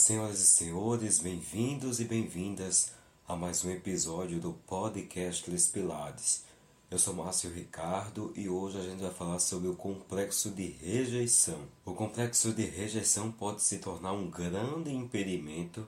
[0.00, 2.92] senhoras e senhores, bem-vindos e bem-vindas
[3.28, 6.42] a mais um episódio do podcast Les Pilares.
[6.90, 11.58] Eu sou Márcio Ricardo e hoje a gente vai falar sobre o complexo de rejeição.
[11.84, 15.86] O complexo de rejeição pode se tornar um grande impedimento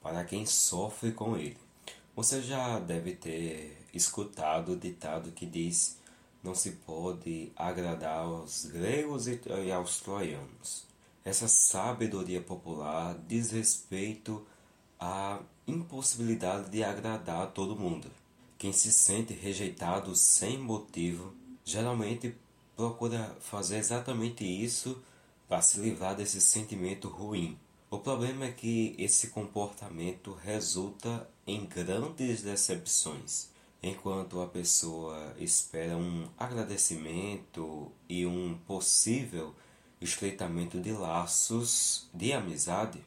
[0.00, 1.58] para quem sofre com ele.
[2.16, 5.98] Você já deve ter escutado o ditado que diz:
[6.42, 9.38] não se pode agradar aos gregos e
[9.70, 10.89] aos troianos.
[11.24, 14.46] Essa sabedoria popular diz respeito
[14.98, 18.10] à impossibilidade de agradar a todo mundo.
[18.56, 21.34] Quem se sente rejeitado sem motivo
[21.64, 22.34] geralmente
[22.74, 25.02] procura fazer exatamente isso
[25.48, 27.58] para se livrar desse sentimento ruim.
[27.90, 33.48] O problema é que esse comportamento resulta em grandes decepções.
[33.82, 39.54] Enquanto a pessoa espera um agradecimento e um possível
[40.00, 43.04] estreitamento de laços de amizade,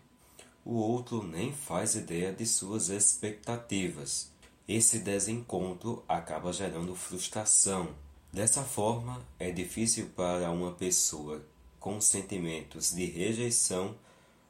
[0.64, 4.32] o outro nem faz ideia de suas expectativas.
[4.68, 7.90] Esse desencontro acaba gerando frustração.
[8.32, 11.44] Dessa forma, é difícil para uma pessoa
[11.80, 13.96] com sentimentos de rejeição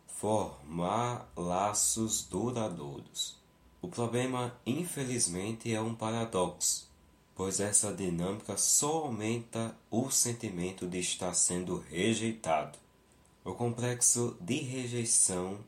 [0.05, 3.37] formar laços duradouros.
[3.81, 6.92] O problema, infelizmente, é um paradoxo
[7.35, 12.77] pois essa dinâmica só aumenta o sentimento de estar sendo rejeitado.
[13.43, 15.59] O complexo de rejeição,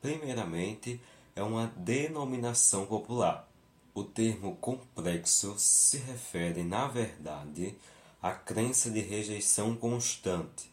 [0.00, 1.00] primeiramente,
[1.34, 3.48] é uma denominação popular.
[3.94, 7.76] O termo complexo se refere, na verdade,
[8.22, 10.72] à crença de rejeição constante.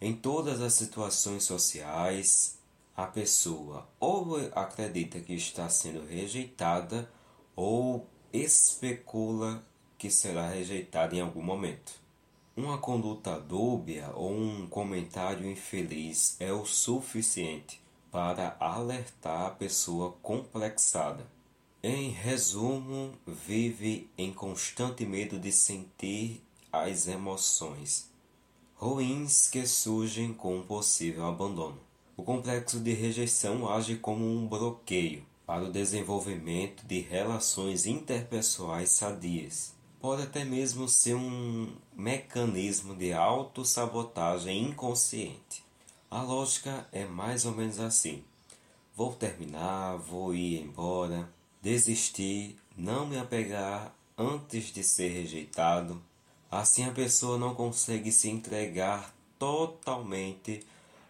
[0.00, 2.58] Em todas as situações sociais,
[2.96, 7.10] a pessoa ou acredita que está sendo rejeitada
[7.56, 9.64] ou especula
[10.04, 11.94] que será rejeitada em algum momento.
[12.54, 17.80] Uma conduta dúbia ou um comentário infeliz é o suficiente
[18.12, 21.26] para alertar a pessoa complexada.
[21.82, 28.10] Em resumo, vive em constante medo de sentir as emoções
[28.74, 31.80] ruins que surgem com um possível abandono.
[32.14, 39.73] O complexo de rejeição age como um bloqueio para o desenvolvimento de relações interpessoais sadias
[40.04, 41.66] pode até mesmo ser um
[41.96, 45.64] mecanismo de autossabotagem inconsciente.
[46.10, 48.22] A lógica é mais ou menos assim:
[48.94, 51.26] vou terminar, vou ir embora,
[51.62, 56.02] desistir, não me apegar antes de ser rejeitado.
[56.50, 60.66] Assim a pessoa não consegue se entregar totalmente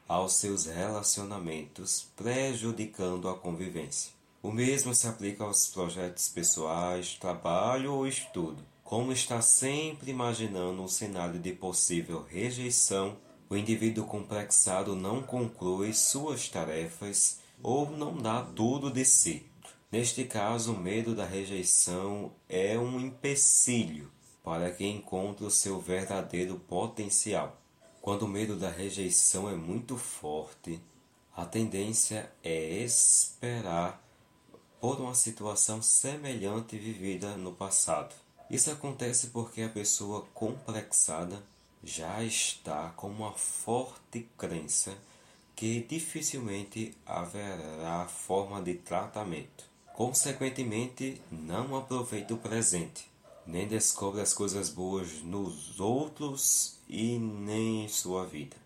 [0.06, 4.12] aos seus relacionamentos, prejudicando a convivência.
[4.40, 8.62] O mesmo se aplica aos projetos pessoais, trabalho ou estudo.
[8.94, 13.16] Como está sempre imaginando um cenário de possível rejeição,
[13.50, 19.50] o indivíduo complexado não conclui suas tarefas ou não dá tudo de si.
[19.90, 24.12] Neste caso, o medo da rejeição é um empecilho
[24.44, 27.60] para que encontre o seu verdadeiro potencial.
[28.00, 30.80] Quando o medo da rejeição é muito forte,
[31.34, 34.00] a tendência é esperar
[34.80, 38.23] por uma situação semelhante vivida no passado.
[38.54, 41.42] Isso acontece porque a pessoa complexada
[41.82, 44.96] já está com uma forte crença
[45.56, 49.64] que dificilmente haverá forma de tratamento.
[49.92, 53.10] Consequentemente, não aproveita o presente,
[53.44, 58.56] nem descobre as coisas boas nos outros e nem em sua vida.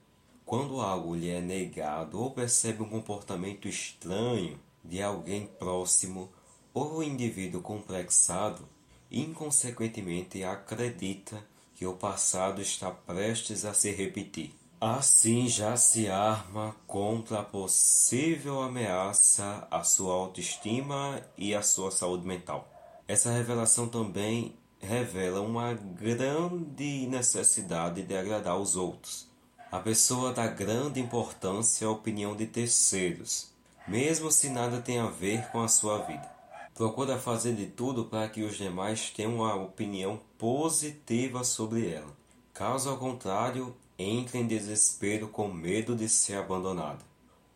[0.44, 6.28] Quando algo lhe é negado ou percebe um comportamento estranho de alguém próximo
[6.75, 8.69] ou indivíduo complexado,
[9.10, 11.42] inconsequentemente acredita
[11.74, 14.54] que o passado está prestes a se repetir.
[14.80, 22.26] Assim já se arma contra a possível ameaça à sua autoestima e à sua saúde
[22.26, 22.68] mental.
[23.06, 29.28] Essa revelação também revela uma grande necessidade de agradar os outros.
[29.70, 33.50] A pessoa dá grande importância à opinião de terceiros,
[33.86, 36.37] mesmo se nada tem a ver com a sua vida
[36.78, 42.16] procura fazer de tudo para que os demais tenham uma opinião positiva sobre ela.
[42.54, 47.01] Caso ao contrário, entre em desespero com medo de ser abandonada.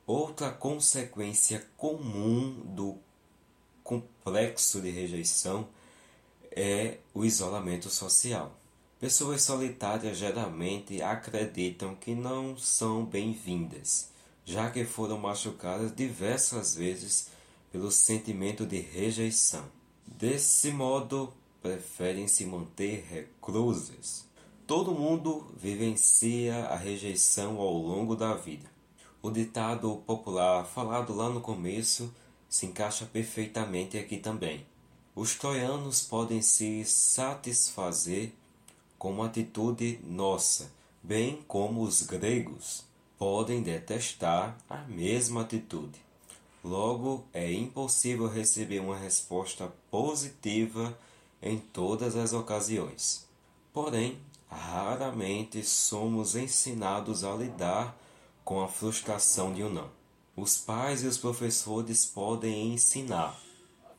[0.04, 2.98] Outra consequência comum do
[3.84, 5.68] complexo de rejeição
[6.50, 8.52] é o isolamento social.
[8.98, 14.10] Pessoas solitárias geralmente acreditam que não são bem-vindas,
[14.44, 17.30] já que foram machucadas diversas vezes
[17.72, 19.64] pelo sentimento de rejeição.
[20.06, 21.32] Desse modo,
[21.62, 24.26] preferem se manter reclusas.
[24.66, 28.70] Todo mundo vivencia a rejeição ao longo da vida.
[29.22, 32.12] O ditado popular falado lá no começo
[32.48, 34.66] se encaixa perfeitamente aqui também.
[35.14, 38.32] Os troianos podem se satisfazer
[38.98, 40.70] com uma atitude nossa,
[41.02, 42.84] bem como os gregos
[43.18, 46.11] podem detestar a mesma atitude.
[46.64, 50.96] Logo, é impossível receber uma resposta positiva
[51.42, 53.26] em todas as ocasiões.
[53.72, 54.18] Porém,
[54.48, 57.98] raramente somos ensinados a lidar
[58.44, 59.90] com a frustração de um não.
[60.36, 63.38] Os pais e os professores podem ensinar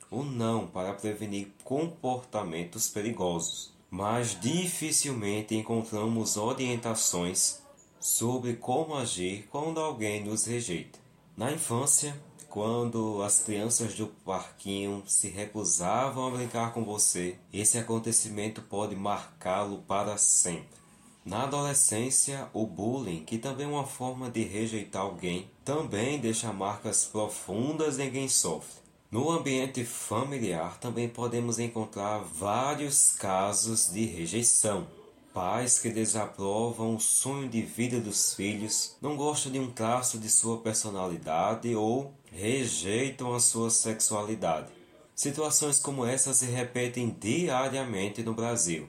[0.10, 7.62] o não para prevenir comportamentos perigosos, mas dificilmente encontramos orientações
[8.00, 11.00] sobre como agir quando alguém nos rejeita.
[11.36, 12.16] Na infância,
[12.54, 19.80] quando as crianças do parquinho se recusavam a brincar com você, esse acontecimento pode marcá-lo
[19.88, 20.78] para sempre.
[21.26, 27.06] Na adolescência, o bullying, que também é uma forma de rejeitar alguém, também deixa marcas
[27.06, 28.84] profundas em quem sofre.
[29.10, 34.86] No ambiente familiar também podemos encontrar vários casos de rejeição.
[35.34, 40.30] Pais que desaprovam o sonho de vida dos filhos, não gostam de um traço de
[40.30, 44.72] sua personalidade ou rejeitam a sua sexualidade.
[45.16, 48.88] Situações como essa se repetem diariamente no Brasil.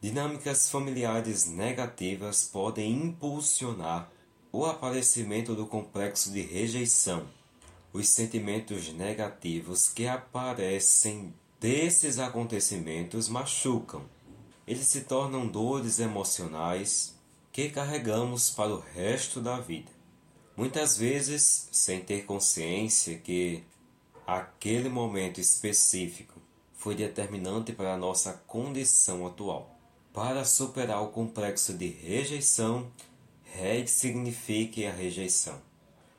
[0.00, 4.10] Dinâmicas familiares negativas podem impulsionar
[4.50, 7.24] o aparecimento do complexo de rejeição.
[7.92, 14.02] Os sentimentos negativos que aparecem desses acontecimentos machucam
[14.66, 17.14] eles se tornam dores emocionais
[17.52, 19.90] que carregamos para o resto da vida.
[20.56, 23.62] Muitas vezes, sem ter consciência que
[24.26, 26.40] aquele momento específico
[26.72, 29.74] foi determinante para a nossa condição atual.
[30.12, 32.90] Para superar o complexo de rejeição,
[33.86, 35.60] signifique a rejeição.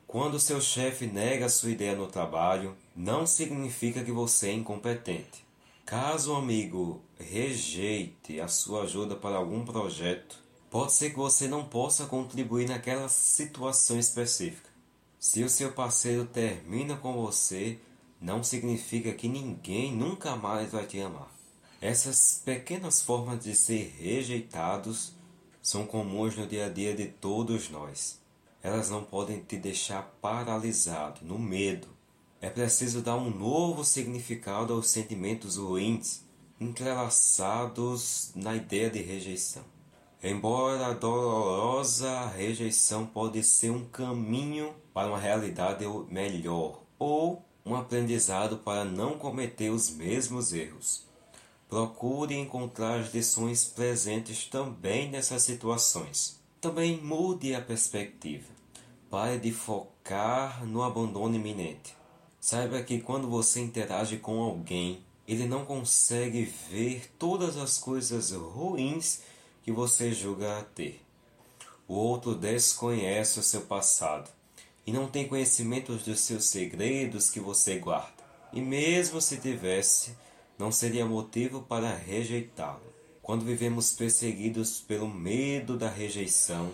[0.08, 5.45] Quando seu chefe nega sua ideia no trabalho, não significa que você é incompetente.
[5.86, 11.64] Caso o amigo rejeite a sua ajuda para algum projeto, pode ser que você não
[11.64, 14.68] possa contribuir naquela situação específica.
[15.20, 17.78] Se o seu parceiro termina com você,
[18.20, 21.32] não significa que ninguém nunca mais vai te amar.
[21.80, 25.14] Essas pequenas formas de ser rejeitados
[25.62, 28.20] são comuns no dia a dia de todos nós.
[28.64, 31.95] Elas não podem te deixar paralisado no medo,
[32.46, 36.24] é preciso dar um novo significado aos sentimentos ruins
[36.62, 39.64] entrelaçados na ideia de rejeição.
[40.22, 48.58] Embora dolorosa, a rejeição pode ser um caminho para uma realidade melhor ou um aprendizado
[48.58, 51.04] para não cometer os mesmos erros.
[51.68, 56.40] Procure encontrar as lições presentes também nessas situações.
[56.62, 58.54] Também mude a perspectiva.
[59.10, 62.05] Pare de focar no abandono iminente.
[62.46, 69.22] Saiba que quando você interage com alguém, ele não consegue ver todas as coisas ruins
[69.64, 71.02] que você julga ter.
[71.88, 74.30] O outro desconhece o seu passado
[74.86, 78.24] e não tem conhecimento dos seus segredos que você guarda.
[78.54, 80.16] E mesmo se tivesse,
[80.56, 82.94] não seria motivo para rejeitá-lo.
[83.24, 86.72] Quando vivemos perseguidos pelo medo da rejeição,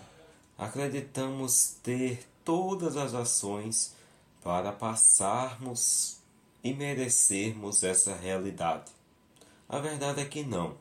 [0.58, 4.01] acreditamos ter todas as ações
[4.42, 6.18] para passarmos
[6.64, 8.92] e merecermos essa realidade.
[9.70, 10.76] A verdade é que não,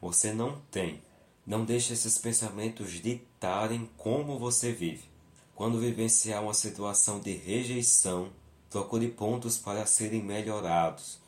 [0.00, 1.02] você não tem.
[1.46, 5.04] Não deixe esses pensamentos ditarem como você vive.
[5.54, 8.30] Quando vivenciar uma situação de rejeição,
[8.70, 11.18] procure pontos para serem melhorados,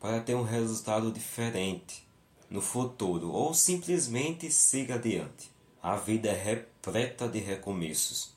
[0.00, 2.06] para ter um resultado diferente
[2.50, 5.50] no futuro ou simplesmente siga adiante.
[5.82, 8.35] A vida é repleta de recomeços.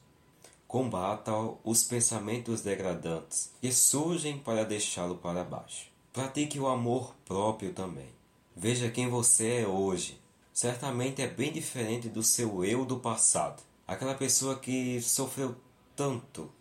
[0.70, 1.32] Combata
[1.64, 5.88] os pensamentos degradantes que surgem para deixá-lo para baixo.
[6.14, 8.10] Pratique o amor próprio também.
[8.56, 10.22] Veja quem você é hoje.
[10.54, 13.64] Certamente é bem diferente do seu eu do passado.
[13.88, 15.56] Aquela pessoa que sofreu
[15.96, 16.52] tanto,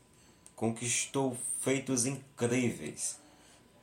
[0.56, 3.20] conquistou feitos incríveis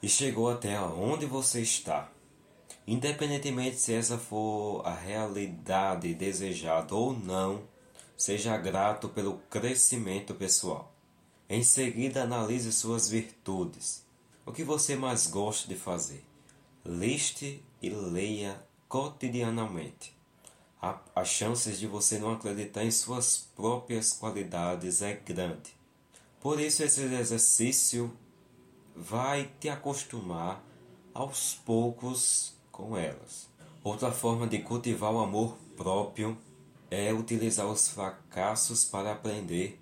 [0.02, 2.10] e chegou até onde você está.
[2.88, 7.75] Independentemente se essa for a realidade desejada ou não,
[8.18, 10.94] Seja grato pelo crescimento pessoal.
[11.50, 14.06] Em seguida, analise suas virtudes.
[14.46, 16.24] O que você mais gosta de fazer?
[16.86, 20.16] Liste e leia cotidianamente.
[21.14, 25.76] As chances de você não acreditar em suas próprias qualidades é grande.
[26.40, 28.16] Por isso, esse exercício
[28.96, 30.64] vai te acostumar
[31.14, 33.50] aos poucos com elas.
[33.84, 36.38] Outra forma de cultivar o amor próprio
[36.96, 39.80] é utilizar os fracassos para aprender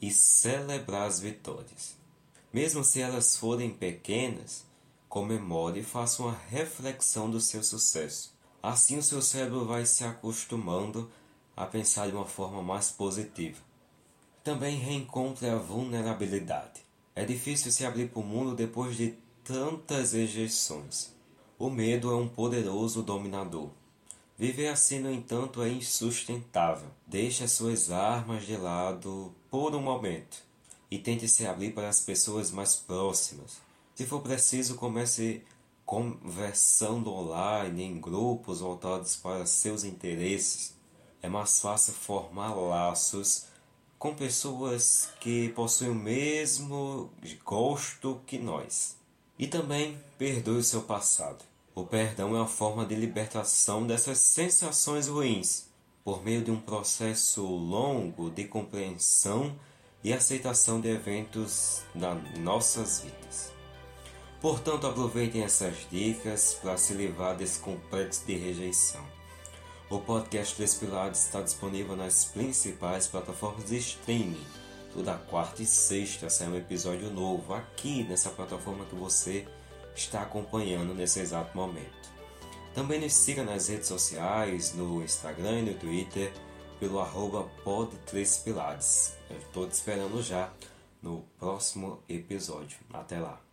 [0.00, 1.96] e celebrar as vitórias.
[2.52, 4.64] Mesmo se elas forem pequenas,
[5.08, 8.32] comemore e faça uma reflexão do seu sucesso.
[8.62, 11.10] Assim o seu cérebro vai se acostumando
[11.56, 13.60] a pensar de uma forma mais positiva.
[14.42, 16.82] Também reencontre a vulnerabilidade.
[17.14, 19.14] É difícil se abrir para o mundo depois de
[19.44, 21.12] tantas rejeições.
[21.58, 23.70] O medo é um poderoso dominador.
[24.36, 26.88] Viver assim, no entanto, é insustentável.
[27.06, 30.38] Deixe as suas armas de lado por um momento
[30.90, 33.58] e tente se abrir para as pessoas mais próximas.
[33.94, 35.42] Se for preciso, comece
[35.86, 40.74] conversando online em grupos voltados para seus interesses.
[41.22, 43.46] É mais fácil formar laços
[43.98, 47.10] com pessoas que possuem o mesmo
[47.44, 48.96] gosto que nós.
[49.38, 51.44] E também perdoe o seu passado.
[51.76, 55.66] O perdão é uma forma de libertação dessas sensações ruins,
[56.04, 59.58] por meio de um processo longo de compreensão
[60.04, 63.52] e aceitação de eventos nas nossas vidas.
[64.40, 69.04] Portanto, aproveitem essas dicas para se livrar desse complexo de rejeição.
[69.90, 74.46] O podcast Despilado está disponível nas principais plataformas de streaming.
[74.92, 79.44] Toda quarta e sexta sai um episódio novo aqui nessa plataforma que você
[79.94, 82.12] está acompanhando nesse exato momento.
[82.74, 86.32] Também nos siga nas redes sociais, no Instagram e no Twitter,
[86.80, 89.16] pelo arroba pod 3 Pilares.
[89.30, 90.52] Eu estou te esperando já
[91.00, 92.78] no próximo episódio.
[92.92, 93.43] Até lá!